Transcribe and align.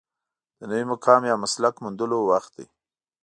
د 0.59 0.61
نوي 0.71 0.85
مقام 0.91 1.21
یا 1.29 1.35
مسلک 1.43 1.75
موندلو 1.83 2.19
وخت 2.29 2.51
دی. 2.57 2.67